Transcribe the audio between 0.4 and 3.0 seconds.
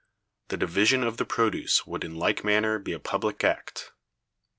The division of the produce would in like manner be a